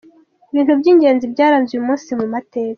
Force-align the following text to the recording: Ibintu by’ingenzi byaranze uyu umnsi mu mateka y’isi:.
Ibintu 0.51 0.73
by’ingenzi 0.79 1.25
byaranze 1.33 1.69
uyu 1.73 1.83
umnsi 1.83 2.11
mu 2.19 2.25
mateka 2.33 2.57
y’isi:. 2.65 2.69